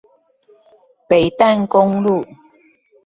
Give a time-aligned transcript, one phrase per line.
[1.07, 2.25] 北淡公路